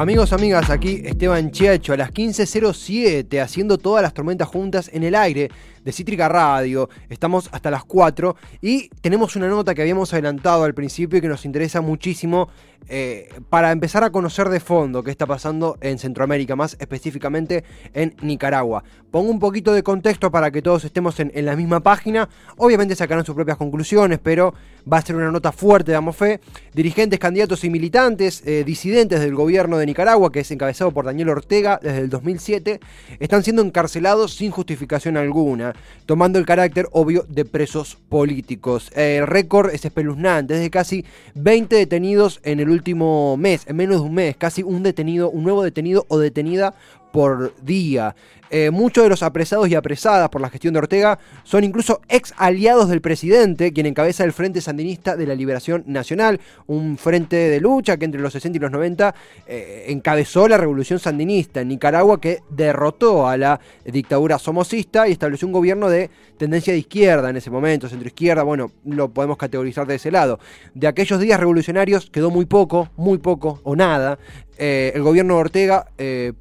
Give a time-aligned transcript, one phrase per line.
[0.00, 5.16] Amigos, amigas, aquí Esteban Chiacho a las 15.07 haciendo todas las tormentas juntas en el
[5.16, 5.50] aire
[5.84, 6.88] de Cítrica Radio.
[7.08, 11.26] Estamos hasta las 4 y tenemos una nota que habíamos adelantado al principio y que
[11.26, 12.48] nos interesa muchísimo
[12.88, 18.14] eh, para empezar a conocer de fondo qué está pasando en Centroamérica, más específicamente en
[18.22, 18.84] Nicaragua.
[19.10, 22.28] Pongo un poquito de contexto para que todos estemos en, la misma página.
[22.56, 24.54] Obviamente sacarán sus propias conclusiones, pero
[24.90, 26.40] va a ser una nota fuerte, damos fe.
[26.74, 31.30] Dirigentes, candidatos y militantes, eh, disidentes del gobierno de Nicaragua, que es encabezado por Daniel
[31.30, 32.80] Ortega desde el 2007,
[33.18, 35.74] están siendo encarcelados sin justificación alguna
[36.06, 38.90] tomando el carácter obvio de presos políticos.
[38.94, 44.00] El récord es espeluznante, es de casi 20 detenidos en el último mes, en menos
[44.00, 46.74] de un mes, casi un detenido, un nuevo detenido o detenida
[47.12, 48.14] por día.
[48.50, 52.32] Eh, muchos de los apresados y apresadas por la gestión de Ortega son incluso ex
[52.36, 57.60] aliados del presidente, quien encabeza el Frente Sandinista de la Liberación Nacional, un frente de
[57.60, 59.14] lucha que entre los 60 y los 90
[59.46, 65.46] eh, encabezó la revolución sandinista en Nicaragua que derrotó a la dictadura somocista y estableció
[65.46, 69.96] un gobierno de tendencia de izquierda en ese momento, centroizquierda, bueno, lo podemos categorizar de
[69.96, 70.38] ese lado.
[70.74, 74.18] De aquellos días revolucionarios quedó muy poco, muy poco o nada.
[74.60, 75.86] Eh, el gobierno de Ortega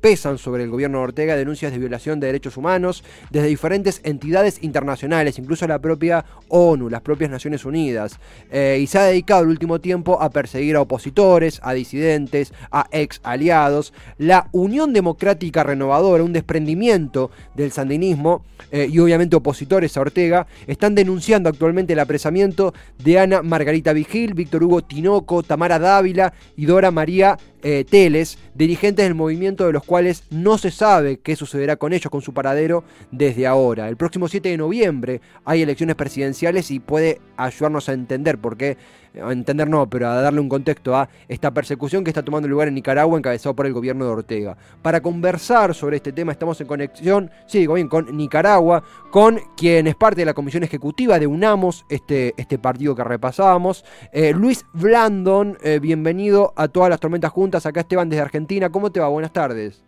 [0.02, 4.64] pesan sobre el gobierno de Ortega denuncias de violación de derechos humanos desde diferentes entidades
[4.64, 8.20] internacionales, incluso la propia ONU, las propias Naciones Unidas,
[8.52, 12.88] eh, y se ha dedicado el último tiempo a perseguir a opositores, a disidentes, a
[12.92, 13.94] ex aliados.
[14.18, 20.96] La Unión Democrática Renovadora, un desprendimiento del sandinismo eh, y obviamente opositores a Ortega, están
[20.96, 26.92] denunciando actualmente el apresamiento de Ana Margarita Vigil, Víctor Hugo Tinoco, Tamara Dávila y Dora
[26.92, 31.87] María eh, Teles, dirigentes del movimiento de los cuales no se sabe qué sucederá con
[31.94, 33.90] ellos, con su paradero, desde ahora.
[33.90, 38.78] El próximo 7 de noviembre hay elecciones presidenciales y puede ayudarnos a entender por qué
[39.22, 42.68] a entender no, pero a darle un contexto a esta persecución que está tomando lugar
[42.68, 44.58] en Nicaragua encabezado por el gobierno de Ortega.
[44.82, 49.88] Para conversar sobre este tema estamos en conexión, sí, digo bien, con Nicaragua, con quien
[49.88, 53.86] es parte de la comisión ejecutiva de UNAMOS, este, este partido que repasábamos.
[54.12, 58.92] Eh, Luis Blandon, eh, bienvenido a todas las tormentas juntas, acá Esteban desde Argentina, ¿cómo
[58.92, 59.08] te va?
[59.08, 59.87] Buenas tardes.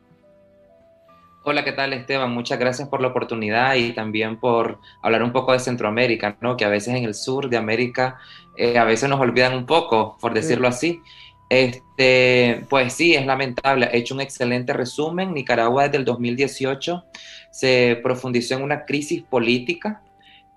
[1.49, 2.31] Hola, ¿qué tal Esteban?
[2.31, 6.55] Muchas gracias por la oportunidad y también por hablar un poco de Centroamérica, ¿no?
[6.55, 8.19] Que a veces en el sur de América
[8.55, 11.01] eh, a veces nos olvidan un poco, por decirlo así.
[11.49, 13.89] Este, pues sí, es lamentable.
[13.91, 15.33] He hecho un excelente resumen.
[15.33, 17.05] Nicaragua desde el 2018
[17.49, 20.03] se profundizó en una crisis política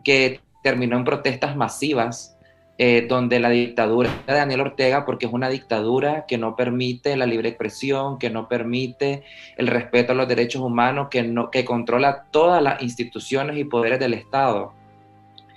[0.04, 2.36] que terminó en protestas masivas
[2.84, 7.26] eh, donde la dictadura de Daniel Ortega, porque es una dictadura que no permite la
[7.26, 9.22] libre expresión, que no permite
[9.56, 14.00] el respeto a los derechos humanos, que, no, que controla todas las instituciones y poderes
[14.00, 14.72] del Estado.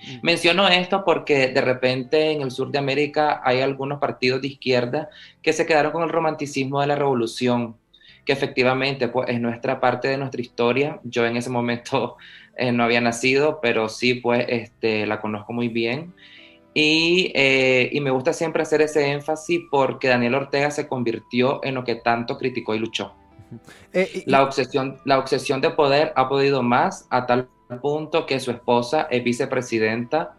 [0.03, 0.19] Mm.
[0.21, 5.09] Menciono esto porque de repente en el sur de América hay algunos partidos de izquierda
[5.41, 7.75] que se quedaron con el romanticismo de la revolución,
[8.23, 10.99] que efectivamente pues, es nuestra parte de nuestra historia.
[11.03, 12.17] Yo en ese momento
[12.55, 16.13] eh, no había nacido, pero sí pues este, la conozco muy bien.
[16.77, 21.85] Eh, y, me gusta siempre hacer ese énfasis porque Daniel Ortega se convirtió en lo
[21.85, 23.13] que tanto criticó y luchó.
[23.93, 27.47] Eh, la, obsesión, la obsesión de poder ha podido más a tal
[27.81, 30.35] punto que su esposa es vicepresidenta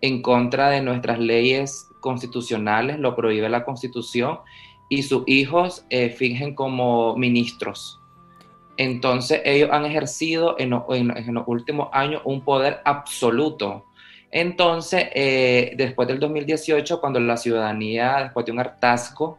[0.00, 4.38] en contra de nuestras leyes constitucionales, lo prohíbe la constitución,
[4.88, 8.00] y sus hijos eh, fingen como ministros.
[8.76, 13.86] Entonces ellos han ejercido en, en los últimos años un poder absoluto
[14.30, 19.38] entonces, eh, después del 2018, cuando la ciudadanía, después de un hartazgo,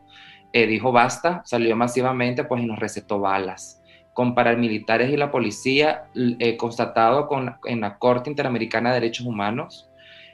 [0.53, 3.81] eh, dijo basta, salió masivamente, pues y nos recetó balas.
[4.13, 9.90] Con paramilitares y la policía, eh, constatado con, en la Corte Interamericana de Derechos Humanos,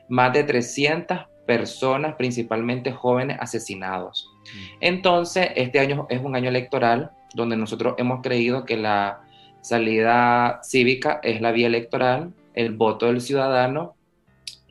[0.10, 4.28] más de 300 personas, principalmente jóvenes, asesinados.
[4.44, 4.78] Mm.
[4.82, 9.22] Entonces, este año es un año electoral donde nosotros hemos creído que la
[9.62, 13.97] salida cívica es la vía electoral, el voto del ciudadano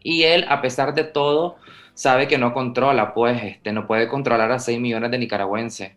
[0.07, 1.57] y él, a pesar de todo,
[1.93, 5.95] sabe que no controla, pues, este, no puede controlar a 6 millones de nicaragüenses.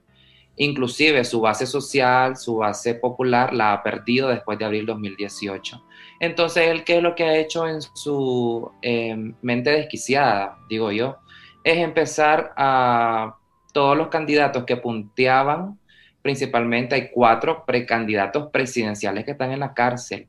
[0.56, 5.86] Inclusive su base social, su base popular la ha perdido después de abril 2018.
[6.20, 11.18] Entonces, él, ¿qué es lo que ha hecho en su em, mente desquiciada, digo yo?
[11.64, 13.36] Es empezar a
[13.74, 15.78] todos los candidatos que punteaban,
[16.24, 20.28] principalmente hay cuatro precandidatos presidenciales que están en la cárcel,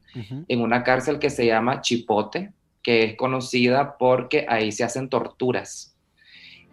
[0.48, 5.96] en una cárcel que se llama Chipote, que es conocida porque ahí se hacen torturas.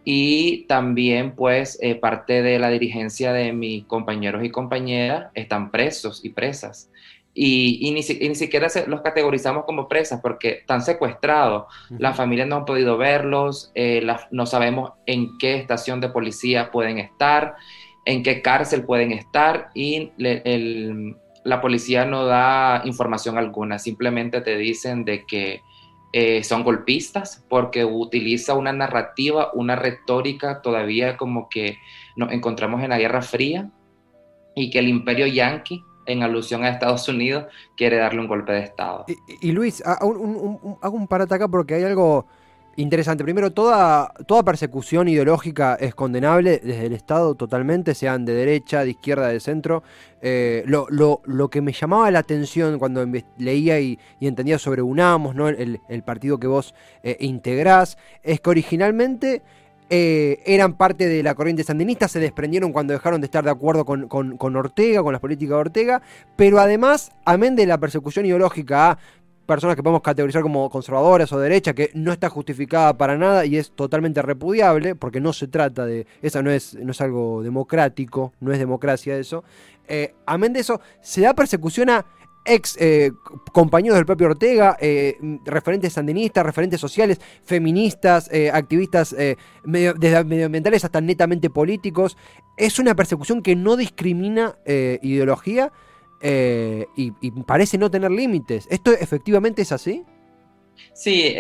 [0.10, 6.24] Y también, pues, eh, parte de la dirigencia de mis compañeros y compañeras están presos
[6.24, 6.90] y presas.
[7.34, 11.66] Y, ni, siquiera los categorizamos como presas porque están secuestrados.
[11.90, 14.02] Las familias no han podido verlos, eh,
[14.32, 17.56] no sabemos en qué estación de policía pueden estar.
[18.06, 20.14] en qué cárcel pueden estar y
[21.44, 25.62] la policía no da información alguna, simplemente te dicen de que
[26.20, 31.78] eh, son golpistas porque utiliza una narrativa, una retórica todavía como que
[32.16, 33.70] nos encontramos en la Guerra Fría
[34.56, 38.62] y que el imperio yanqui en alusión a Estados Unidos, quiere darle un golpe de
[38.62, 39.06] Estado.
[39.42, 42.26] Y, Luis, hago un, hago un parate acá porque hay algo
[42.78, 43.24] interesante.
[43.24, 48.92] Primero, toda, toda persecución ideológica es condenable desde el Estado totalmente, sean de derecha, de
[48.92, 49.84] izquierda, de centro.
[50.22, 53.06] Eh, lo, que me llamaba la atención cuando
[53.38, 55.50] leía y, entendía sobre UNAMOS, ¿no?
[55.50, 59.42] el, partido que vos eh, integrás, es que originalmente
[59.90, 63.86] eh, eran parte de la corriente sandinista, se desprendieron cuando dejaron de estar de acuerdo
[63.86, 66.02] con, con, Ortega, con las políticas de Ortega,
[66.36, 68.98] pero además, amén de la persecución ideológica a
[69.48, 73.58] personas que podemos categorizar como conservadoras o derecha, que no está justificada para nada y
[73.58, 78.34] es totalmente repudiable, porque no se trata de, esa no es, no es algo democrático,
[78.40, 79.44] no es democracia eso.
[79.88, 82.06] Eh, amén de eso, se da persecución a
[82.48, 83.12] ex eh,
[83.52, 91.02] compañeros del propio Ortega, eh, referentes sandinistas, referentes sociales, feministas, eh, activistas desde medioambientales hasta
[91.02, 92.18] netamente políticos.
[92.56, 95.72] Es una persecución que no discrimina ideología
[96.22, 98.68] y, parece no tener límites.
[98.70, 100.04] ¿Esto efectivamente es así?
[100.94, 101.36] Sí,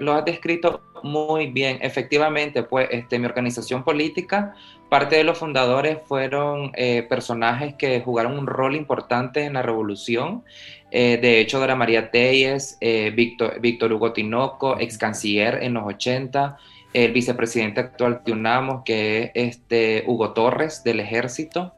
[0.00, 1.78] lo has descrito muy bien.
[1.80, 4.54] Efectivamente, pues este, mi organización política
[4.88, 10.44] Parte de los fundadores fueron eh, personajes que jugaron un rol importante en la revolución.
[10.92, 15.84] Eh, de hecho, Dora María Telles, eh, Víctor, Víctor, Hugo Tinoco, ex canciller en los
[15.84, 16.56] 80,
[16.92, 21.74] el vicepresidente actual de UNAMOS, que es este, Hugo Torres del Ejército.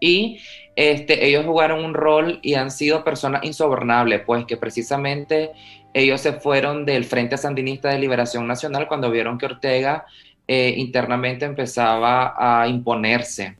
[0.00, 0.40] Y
[0.76, 5.50] este, ellos jugaron un rol y han sido personas insobornables, pues que precisamente
[5.92, 10.06] ellos se fueron del Frente Sandinista de Liberación Nacional cuando vieron que Ortega
[10.48, 13.56] eh, internamente empezaba a imponerse.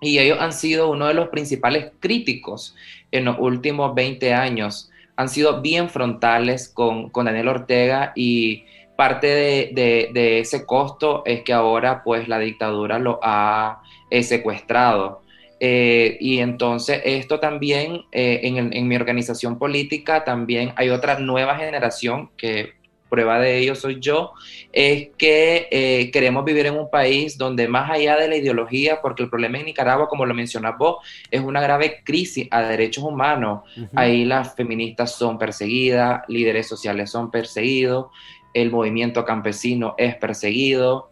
[0.00, 2.74] Y ellos han sido uno de los principales críticos
[3.10, 4.90] en los últimos 20 años.
[5.16, 8.64] Han sido bien frontales con, Daniel Ortega y
[8.96, 15.22] parte de, ese costo es que ahora pues la dictadura lo ha eh, secuestrado.
[15.60, 22.30] Eh, y entonces esto también en, en mi organización política también hay otra nueva generación
[22.38, 22.80] que
[23.10, 24.32] prueba de ello soy yo,
[24.72, 29.24] es que eh, queremos vivir en un país donde más allá de la ideología, porque
[29.24, 33.62] el problema en Nicaragua, como lo mencionas vos, es una grave crisis a derechos humanos.
[33.94, 38.06] Ahí las feministas son perseguidas, líderes sociales son perseguidos,
[38.54, 41.09] el movimiento campesino es perseguido,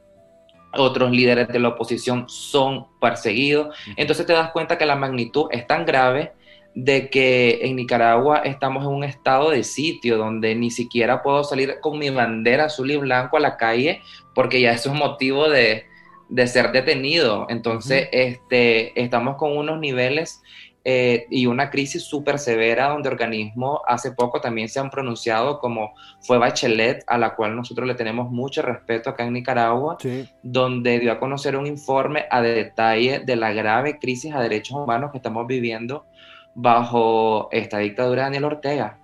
[0.74, 3.76] otros líderes de la oposición son perseguidos.
[3.96, 6.32] Entonces te das cuenta que la magnitud es tan grave
[6.74, 11.80] de que en Nicaragua estamos en un estado de sitio donde ni siquiera puedo salir
[11.80, 14.02] con mi bandera azul y blanco a la calle
[14.34, 15.86] porque ya eso es motivo de,
[16.46, 17.46] ser detenido.
[17.48, 20.42] Entonces, este, estamos con unos niveles
[20.90, 25.92] eh, y una crisis súper severa donde organismos hace poco también se han pronunciado como
[26.20, 29.98] fue Bachelet, a la cual nosotros le tenemos mucho respeto acá en Nicaragua,
[30.42, 35.10] donde dio a conocer un informe a detalle de la grave crisis a derechos humanos
[35.10, 36.06] que estamos viviendo
[36.54, 38.98] bajo esta dictadura de Daniel Ortega.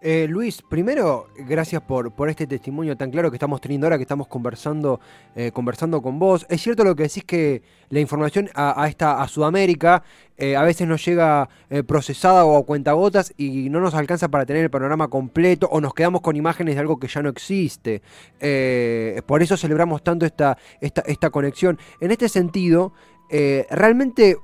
[0.00, 4.02] Eh, Luis, primero, gracias por, por este testimonio tan claro que estamos teniendo ahora, que
[4.02, 5.00] estamos conversando,
[5.34, 6.46] eh, conversando con vos.
[6.48, 10.02] Es cierto lo que decís que la información a, esta, a Sudamérica
[10.36, 11.48] eh, a veces nos llega
[11.86, 15.94] procesada o a cuentagotas y no nos alcanza para tener el panorama completo o nos
[15.94, 18.02] quedamos con imágenes de algo que ya no existe.
[19.26, 21.78] por eso celebramos tanto esta, esta, esta conexión.
[22.00, 22.92] En este sentido,
[23.70, 24.36] realmente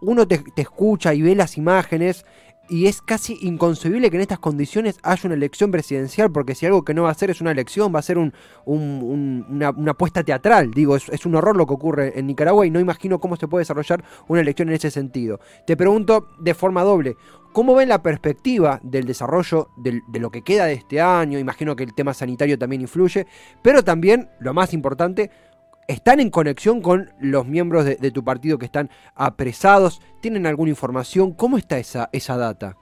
[0.00, 2.24] uno te, escucha y ve las imágenes
[2.70, 6.84] y es casi inconcebible que en estas condiciones haya una elección presidencial, porque si algo
[6.84, 8.32] que no va a ser es una elección, va a ser un,
[8.64, 10.70] una, apuesta teatral.
[10.70, 13.62] Digo, es, un horror lo que ocurre en Nicaragua y no imagino cómo se puede
[13.62, 15.40] desarrollar una elección en ese sentido.
[15.66, 17.16] Te pregunto de forma doble,
[17.52, 21.40] ¿cómo ven la perspectiva del desarrollo de lo que queda de este año?
[21.40, 23.26] Imagino que el tema sanitario también influye,
[23.62, 25.32] pero también, lo más importante,
[25.90, 30.00] ¿Están en conexión con los miembros de, tu partido que están apresados?
[30.20, 31.32] ¿Tienen alguna información?
[31.32, 32.76] ¿Cómo está esa, esa data?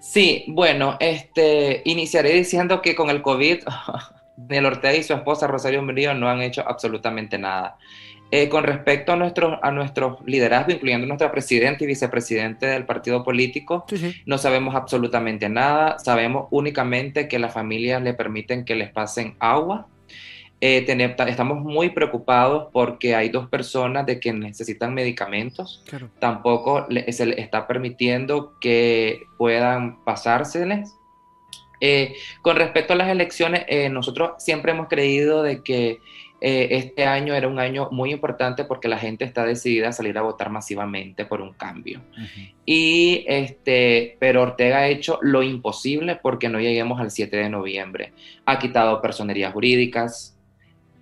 [0.00, 3.58] Sí, bueno, este, iniciaré diciendo que con el COVID,
[4.48, 7.78] Nel Ortega y su esposa Rosario Murillo no han hecho absolutamente nada.
[8.32, 13.22] Eh, con respecto a nuestro, a nuestro liderazgo, incluyendo nuestro presidente y vicepresidente del partido
[13.22, 13.86] político,
[14.26, 16.00] no sabemos absolutamente nada.
[16.00, 19.86] Sabemos únicamente que las familias le permiten que les pasen agua
[20.64, 20.86] eh,
[21.26, 25.82] estamos muy preocupados porque hay dos personas de que necesitan medicamentos.
[26.20, 30.94] Tampoco se les está permitiendo que puedan pasárseles.
[31.80, 35.98] Eh, con respecto a las elecciones, eh, nosotros siempre hemos creído de que
[36.40, 40.16] eh, este año era un año muy importante porque la gente está decidida a salir
[40.16, 42.02] a votar masivamente por un cambio.
[42.64, 48.12] Y este, pero Ortega ha hecho lo imposible porque no lleguemos al 7 de noviembre.
[48.46, 50.36] Ha quitado personerías jurídicas,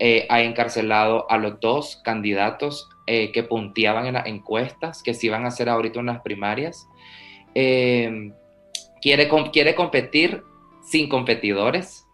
[0.00, 5.26] eh, ha encarcelado a los dos candidatos eh, que punteaban en las encuestas, que se
[5.26, 6.88] iban a hacer ahorita unas primarias.
[7.54, 10.42] quiere, quiere competir
[10.82, 12.06] sin competidores.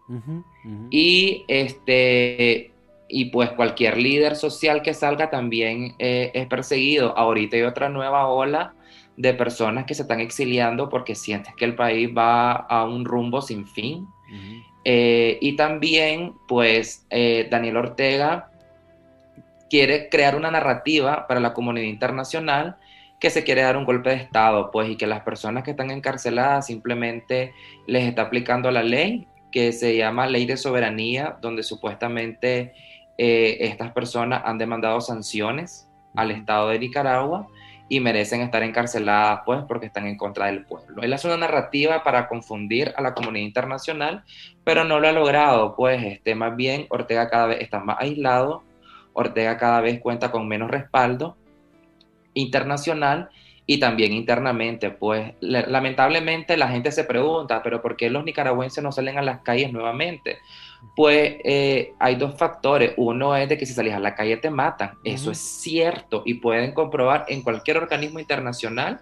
[0.91, 2.73] Y este
[3.09, 7.17] y pues cualquier líder social que salga también eh, es perseguido.
[7.17, 8.75] Ahorita hay otra nueva ola
[9.17, 13.41] de personas que se están exiliando porque sienten que el país va a un rumbo
[13.41, 14.07] sin fin.
[14.89, 18.53] Eh, y también, pues, eh, Daniel Ortega
[19.69, 22.77] quiere crear una narrativa para la comunidad internacional
[23.19, 25.91] que se quiere dar un golpe de Estado, pues, y que las personas que están
[25.91, 27.53] encarceladas simplemente
[27.89, 32.73] les está aplicando la ley que se llama Ley de Soberanía, donde supuestamente
[33.19, 37.49] eh, estas personas han demandado sanciones al Estado de Nicaragua
[37.89, 41.03] y merecen estar encarceladas pues porque están en contra del pueblo.
[41.03, 44.25] Él hace una narrativa para confundir a la comunidad internacional,
[44.65, 48.65] pero no lo ha logrado, pues este, más bien Ortega cada vez está más aislado,
[49.13, 51.37] Ortega cada vez cuenta con menos respaldo
[52.35, 53.31] internacional
[53.67, 58.93] y también internamente, pues lamentablemente la gente se pregunta, pero ¿por qué los nicaragüenses no
[58.93, 60.39] salen a las calles nuevamente?
[60.95, 62.93] Pues eh, hay dos factores.
[62.97, 64.93] Uno es de que si salís a la calle te matan.
[65.05, 69.01] Eso es cierto y pueden comprobar en cualquier organismo internacional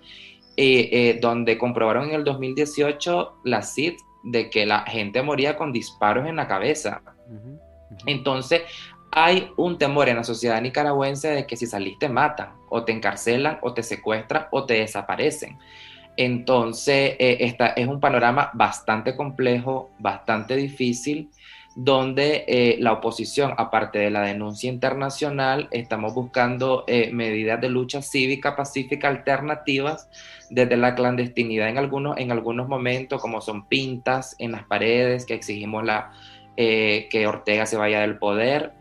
[0.57, 5.73] eh, eh, donde comprobaron en el 2018 la CID de que la gente moría con
[5.73, 7.03] disparos en la cabeza.
[8.07, 8.63] Entonces,
[9.11, 12.93] hay un temor en la sociedad nicaragüense de que si salís te matan, o te
[12.93, 15.59] encarcelan, o te secuestran, o te desaparecen.
[16.17, 21.31] Entonces, esta es un panorama bastante complejo, bastante difícil
[21.75, 28.01] donde eh, la oposición, aparte de la denuncia internacional, estamos buscando eh, medidas de lucha
[28.01, 30.09] cívica pacífica alternativas
[30.51, 35.35] desde la clandestinidad en algunos, en algunos momentos, como son pintas en las paredes, que
[35.35, 36.13] exigimos la,
[36.57, 38.73] eh, que Ortega se vaya del poder,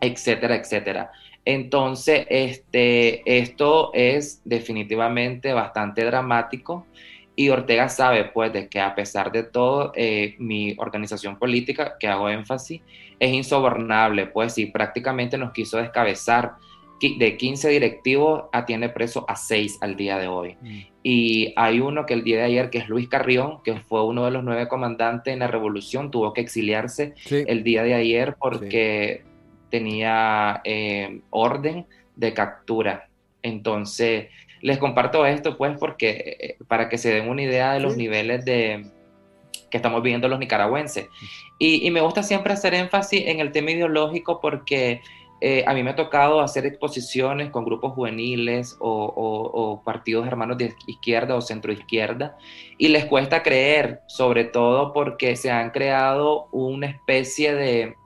[0.00, 1.12] etcétera, etcétera.
[1.44, 6.86] Entonces, este, esto es definitivamente bastante dramático
[7.34, 12.06] y Ortega sabe, pues, de que a pesar de todo, eh, mi organización política, que
[12.06, 12.82] hago énfasis,
[13.18, 16.54] es insobornable, pues, y prácticamente nos quiso descabezar.
[17.00, 20.56] De 15 directivos, atiende preso a 6 al día de hoy.
[20.60, 20.80] Mm.
[21.02, 24.24] Y hay uno que el día de ayer, que es Luis Carrión, que fue uno
[24.24, 29.24] de los nueve comandantes en la revolución, tuvo que exiliarse el día de ayer porque
[29.68, 33.08] tenía eh, orden de captura.
[33.42, 34.28] Entonces,
[34.62, 38.44] les comparto esto pues porque eh, para que se den una idea de los niveles
[38.44, 38.86] de
[39.70, 41.08] que estamos viviendo los nicaragüenses.
[41.58, 45.00] Y, me gusta siempre hacer énfasis en el tema ideológico porque
[45.40, 50.74] eh, a mí me ha tocado hacer exposiciones con grupos juveniles o, partidos hermanos de
[50.86, 52.36] izquierda o centro izquierda
[52.78, 57.96] y les cuesta creer, sobre todo porque se han creado una especie de,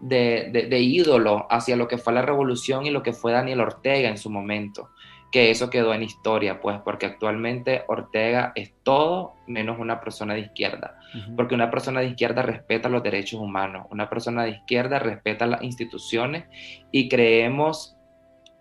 [0.00, 4.18] de, ídolo hacia lo que fue la revolución y lo que fue Daniel Ortega en
[4.18, 4.88] su momento
[5.30, 10.40] que eso quedó en historia, pues, porque actualmente Ortega es todo menos una persona de
[10.40, 10.98] izquierda,
[11.36, 15.62] porque una persona de izquierda respeta los derechos humanos, una persona de izquierda respeta las
[15.62, 16.44] instituciones
[16.90, 17.98] y creemos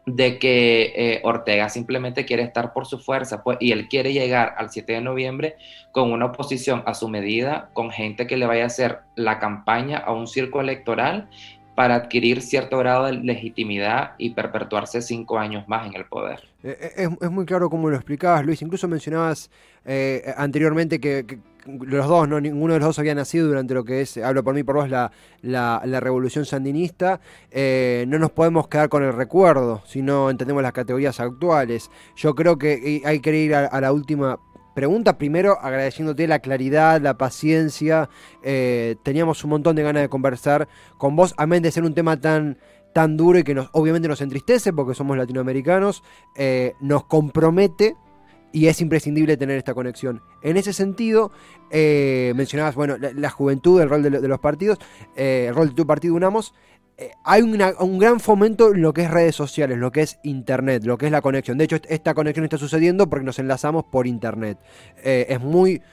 [0.07, 4.55] de que eh, Ortega simplemente quiere estar por su fuerza, pues, y él quiere llegar
[4.57, 5.57] al 7 de noviembre
[5.91, 9.97] con una oposición a su medida, con gente que le vaya a hacer la campaña
[9.97, 11.29] a un circo electoral
[11.77, 16.39] para adquirir cierto grado de legitimidad y perpetuarse cinco años más en el poder.
[16.63, 18.63] Eh, eh, es, muy claro cómo lo explicabas, Luis.
[18.63, 19.51] Incluso mencionabas
[19.86, 24.01] eh, anteriormente que, los dos, no ninguno de los dos había nacido durante lo que
[24.01, 25.12] es, hablo por mí por vos, la,
[25.43, 27.22] la, revolución sandinista.
[27.53, 31.91] no nos podemos quedar con el recuerdo, si no entendemos las categorías actuales.
[32.15, 34.39] Yo creo que hay que ir a la última
[34.77, 35.17] pregunta.
[35.17, 38.12] Primero, agradeciéndote la claridad, la paciencia.
[38.43, 40.67] Eh, teníamos un montón de ganas de conversar
[41.00, 42.60] con vos, amén de ser un tema tan,
[42.93, 46.03] tan duro y que obviamente nos entristece porque somos latinoamericanos,
[46.36, 47.96] eh, nos compromete
[48.51, 50.22] y es imprescindible tener esta conexión.
[50.43, 51.31] En ese sentido,
[51.72, 54.77] eh, mencionabas, bueno, la, juventud, el rol de, los partidos,
[55.15, 56.53] el rol de tu partido UNAMOS.
[56.99, 60.83] Eh, hay un gran fomento en lo que es redes sociales, lo que es internet,
[60.83, 61.59] lo que es la conexión.
[61.59, 64.57] De hecho, esta conexión está sucediendo porque nos enlazamos por internet.
[65.03, 65.83] Eh, es muy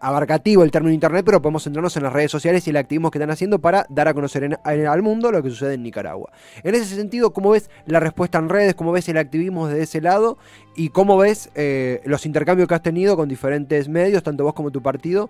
[0.00, 3.18] abarcativo el término internet, pero podemos centrarnos en las redes sociales y el activismo que
[3.18, 6.32] están haciendo para dar a conocer al mundo lo que sucede en Nicaragua.
[6.62, 8.74] En ese sentido, ¿cómo ves la respuesta en redes?
[8.74, 10.38] ¿Cómo ves el activismo desde ese lado?
[10.74, 14.70] ¿Y cómo ves eh, los intercambios que has tenido con diferentes medios, tanto vos como
[14.70, 15.28] tu partido,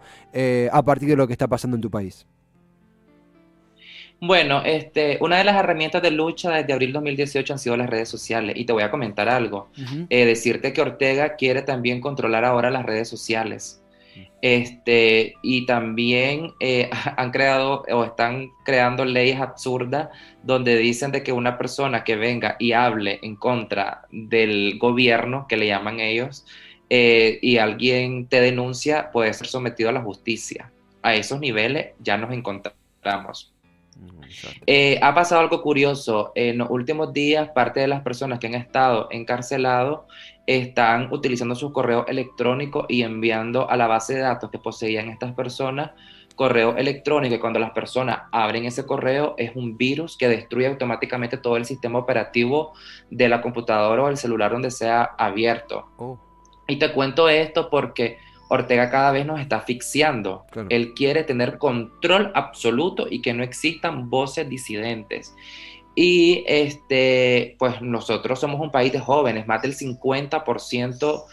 [0.70, 2.24] a partir de lo que está pasando en tu país?
[4.20, 8.08] Bueno, este, una de las herramientas de lucha desde abril 2018 han sido las redes
[8.08, 8.56] sociales.
[8.56, 9.68] Y te voy a comentar algo.
[10.08, 13.82] Eh, decirte que Ortega quiere también controlar ahora las redes sociales.
[14.40, 20.10] Este, y también eh, han creado o están creando leyes absurdas
[20.42, 25.56] donde dicen de que una persona que venga y hable en contra del gobierno, que
[25.56, 26.44] le llaman ellos,
[26.90, 30.70] eh, y alguien te denuncia, puede ser sometido a la justicia.
[31.02, 33.53] A esos niveles ya nos encontramos.
[34.66, 36.32] Eh, ha pasado algo curioso.
[36.34, 40.02] En los últimos días, parte de las personas que han estado encarcelados
[40.46, 45.32] están utilizando sus correos electrónicos y enviando a la base de datos que poseían estas
[45.32, 45.92] personas
[46.34, 51.38] correo electrónico y cuando las personas abren ese correo es un virus que destruye automáticamente
[51.38, 52.72] todo el sistema operativo
[53.10, 55.86] de la computadora o el celular donde sea abierto.
[55.96, 56.18] Oh.
[56.66, 60.44] Y te cuento esto porque Ortega cada vez nos está asfixiando.
[60.68, 65.34] Él quiere tener control absoluto y que no existan voces disidentes.
[65.94, 71.24] Y este, pues nosotros somos un país de jóvenes, más del 50%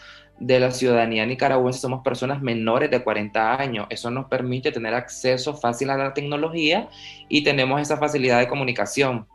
[0.42, 3.86] de la ciudadanía nicaragüense somos personas menores de 40 años.
[3.90, 6.88] Eso nos permite tener acceso fácil a la tecnología
[7.28, 9.26] y tenemos esa facilidad de comunicación.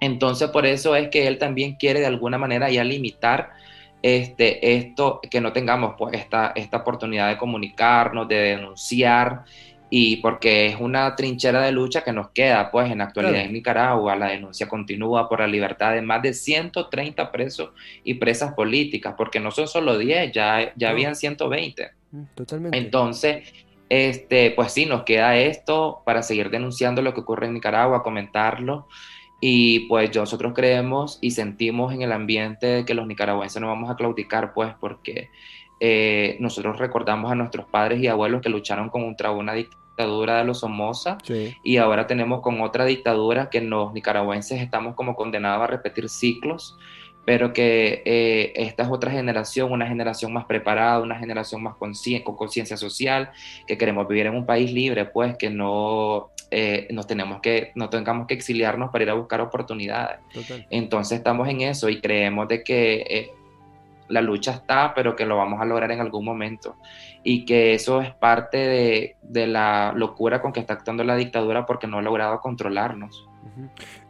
[0.00, 3.50] Entonces, por eso es que él también quiere de alguna manera ya limitar
[4.06, 9.44] este, esto, que no tengamos pues esta, esta oportunidad de comunicarnos, de denunciar
[9.88, 13.54] y porque es una trinchera de lucha que nos queda, pues en la actualidad en
[13.54, 17.70] Nicaragua, la denuncia continúa por la libertad de más de 130 presos
[18.02, 21.90] y presas políticas, porque no son solo 10, ya, ya habían 120.
[22.10, 22.76] Mm, totalmente.
[22.76, 23.54] Entonces,
[23.88, 28.86] este, pues sí, nos queda esto para seguir denunciando lo que ocurre en Nicaragua, comentarlo.
[29.46, 33.94] Y pues nosotros creemos y sentimos en el ambiente que los nicaragüenses no vamos a
[33.94, 35.28] claudicar, pues porque
[35.80, 40.60] eh, nosotros recordamos a nuestros padres y abuelos que lucharon contra una dictadura de los
[40.60, 41.18] Somoza
[41.62, 46.78] y ahora tenemos con otra dictadura que los nicaragüenses estamos como condenados a repetir ciclos,
[47.26, 51.92] pero que eh, esta es otra generación, una generación más preparada, una generación más con
[52.36, 53.30] conciencia social,
[53.66, 57.90] que queremos vivir en un país libre, pues que no eh, nos tenemos que, no
[57.90, 60.20] tengamos que exiliarnos para ir a buscar oportunidades.
[60.70, 63.32] Entonces estamos en eso y creemos de que
[64.08, 66.76] la lucha está, pero que lo vamos a lograr en algún momento.
[67.22, 71.66] Y que eso es parte de, de la locura con que está actuando la dictadura
[71.66, 73.28] porque no ha logrado controlarnos.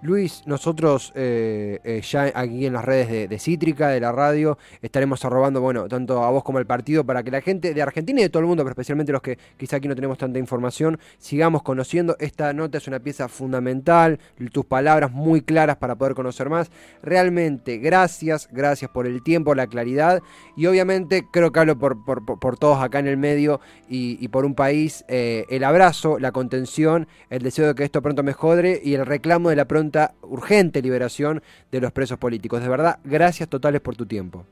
[0.02, 5.24] Luis, nosotros eh, eh, ya aquí en las redes de, Cítrica, de la radio, estaremos
[5.24, 8.24] arrobando, bueno, tanto a vos como al partido para que la gente de Argentina y
[8.24, 11.62] de todo el mundo, pero especialmente los que quizá aquí no tenemos tanta información, sigamos
[11.62, 12.16] conociendo.
[12.18, 14.18] Esta nota es una pieza fundamental,
[14.52, 16.70] tus palabras muy claras para poder conocer más.
[17.02, 20.22] Realmente, gracias, gracias por el tiempo, la claridad
[20.56, 25.04] y obviamente creo que hablo por, todos acá en el medio y, por un país,
[25.08, 29.23] eh, el abrazo, la contención, el deseo de que esto pronto mejore y el reclamo
[29.24, 32.62] de la pronta urgente liberación de los presos políticos.
[32.62, 34.44] De verdad, gracias totales por tu tiempo.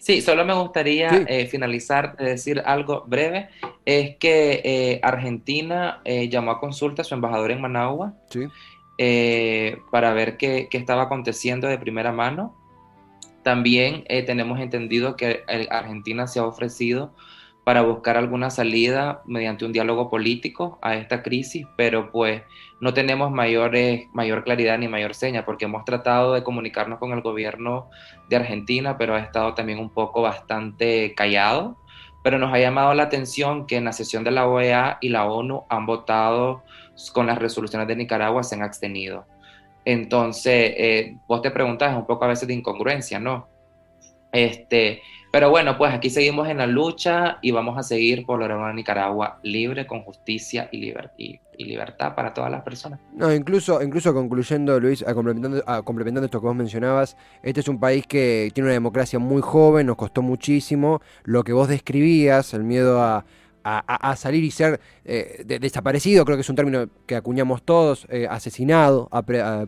[0.00, 3.48] Sí, solo me gustaría eh, finalizar de decir algo breve.
[3.84, 8.14] Es que eh, Argentina eh, llamó a consulta a su embajador en Managua
[9.90, 12.56] para ver qué, qué, estaba aconteciendo de primera mano.
[13.44, 17.14] También tenemos entendido que Argentina se ha ofrecido
[17.68, 22.40] para buscar alguna salida mediante un diálogo político a esta crisis, pero pues
[22.80, 27.20] no tenemos mayores, mayor claridad ni mayor seña, porque hemos tratado de comunicarnos con el
[27.20, 27.90] gobierno
[28.30, 31.76] de Argentina, pero ha estado también un poco bastante callado.
[32.24, 35.26] Pero nos ha llamado la atención que en la sesión de la OEA y la
[35.26, 36.62] ONU han votado
[37.12, 39.26] con las resoluciones de Nicaragua, se han abstenido.
[39.84, 43.46] Entonces, eh, vos te preguntas, es un poco a veces de incongruencia, ¿no?
[44.32, 45.02] Este,
[45.38, 48.72] pero bueno, pues aquí seguimos en la lucha y vamos a seguir por lograr una
[48.72, 50.92] Nicaragua libre, con justicia y,
[51.58, 52.98] libertad para todas las personas.
[53.14, 58.04] No, incluso, incluso concluyendo, Luis, complementando, complementando esto que vos mencionabas, este es un país
[58.04, 61.00] que tiene una democracia muy joven, nos costó muchísimo.
[61.22, 63.24] Lo que vos describías, el miedo a,
[64.16, 69.08] salir y ser eh, desaparecido, creo que es un término que acuñamos todos, eh, asesinado,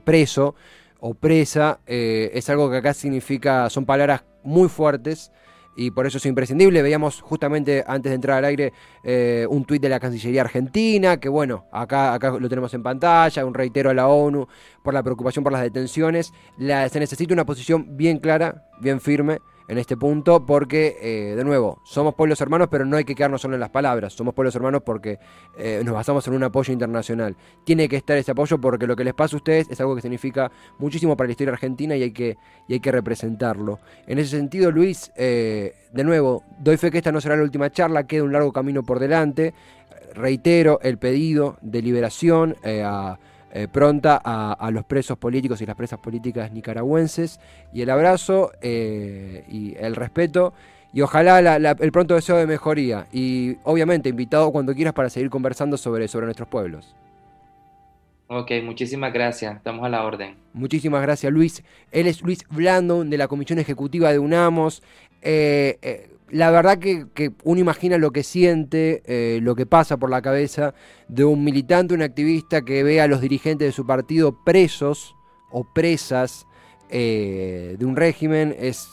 [0.02, 0.56] preso
[0.98, 5.30] o presa, eh, es algo que acá significa, son palabras muy fuertes
[5.76, 6.83] y por eso es imprescindible.
[6.83, 11.28] Veíamos justamente antes de entrar al aire eh, un tuit de la Cancillería Argentina, que
[11.28, 14.46] bueno, acá, acá lo tenemos en pantalla, un reitero a la ONU
[14.83, 16.33] por la preocupación por las detenciones.
[16.59, 21.80] se necesita una posición bien clara, bien firme en este punto porque, eh, de nuevo,
[21.85, 24.12] somos pueblos hermanos, pero no hay que quedarnos solo en las palabras.
[24.12, 25.20] Somos pueblos hermanos porque
[25.56, 27.37] eh, nos basamos en un apoyo internacional.
[27.62, 30.02] Tiene que estar ese apoyo porque lo que les pasa a ustedes es algo que
[30.02, 33.78] significa muchísimo para la historia argentina y hay que, y hay que representarlo.
[34.09, 37.70] En ese sentido, Luis, eh, de nuevo, doy fe que esta no será la última
[37.70, 39.54] charla, queda un largo camino por delante.
[40.14, 42.56] reitero el pedido de liberación
[43.72, 47.40] pronta a, los presos políticos y las presas políticas nicaragüenses
[47.72, 50.52] y el abrazo y el respeto
[50.92, 53.06] y ojalá el pronto deseo de mejoría.
[53.12, 56.94] Y obviamente invitado cuando quieras para seguir conversando sobre, sobre nuestros pueblos.
[58.26, 59.56] Ok, muchísimas gracias.
[59.56, 60.36] Estamos a la orden.
[60.52, 61.64] Muchísimas gracias, Luis.
[61.90, 64.82] Él es Luis Blandon de la Comisión Ejecutiva de UNAMOS.
[65.22, 70.10] Eh, eh, la verdad que, uno imagina lo que siente, eh, lo que pasa por
[70.10, 70.74] la cabeza
[71.08, 75.14] de un militante, un activista que ve a los dirigentes de su partido presos
[75.50, 76.46] o presas
[76.90, 78.54] de un régimen.
[78.58, 78.88] es,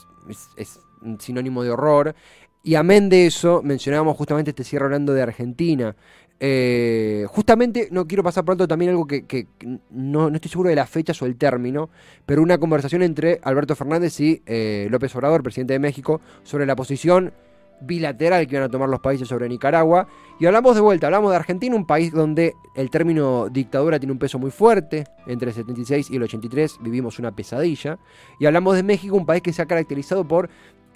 [0.56, 0.80] es
[1.18, 2.14] sinónimo de horror.
[2.62, 5.96] Y amén de eso, mencionábamos justamente este cierre hablando de Argentina.
[6.40, 9.46] Eh, justamente, no quiero pasar pronto también algo que,
[9.90, 11.90] no, estoy seguro de las fechas o el término,
[12.26, 16.76] pero una conversación entre Alberto Fernández y eh, López Obrador, presidente de México, sobre la
[16.76, 17.32] posición
[17.80, 20.08] bilateral que van a tomar los países sobre Nicaragua.
[20.40, 24.18] Y hablamos de vuelta, hablamos de Argentina, un país donde el término dictadura tiene un
[24.18, 25.04] peso muy fuerte.
[25.26, 27.98] Entre el 76 y el 83 vivimos una pesadilla.
[28.38, 30.48] Y hablamos de México, un país que se ha caracterizado por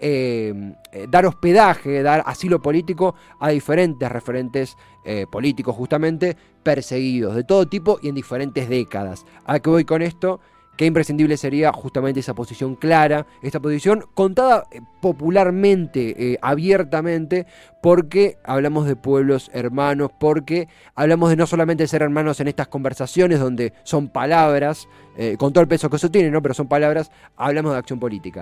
[0.05, 0.53] eh,
[0.91, 7.69] eh, dar hospedaje, dar asilo político a diferentes referentes eh, políticos justamente perseguidos de todo
[7.69, 9.25] tipo y en diferentes décadas.
[9.45, 10.41] ¿A qué voy con esto?
[10.77, 14.65] Qué imprescindible sería justamente esa posición clara, esta posición contada
[15.01, 17.47] popularmente, abiertamente,
[17.81, 23.39] porque hablamos de pueblos hermanos, porque hablamos de no solamente ser hermanos en estas conversaciones
[23.39, 24.89] donde son palabras,
[25.37, 26.41] con todo el peso que eso tiene, ¿no?
[26.41, 28.41] pero son palabras, hablamos de acción política.